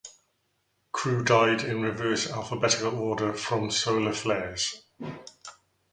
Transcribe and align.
Crew 0.91 1.23
died 1.23 1.61
in 1.63 1.83
reverse 1.83 2.27
alphabetical 2.31 2.95
order 2.97 3.33
from 3.35 3.69
solar 3.69 4.13
flares. 4.13 4.81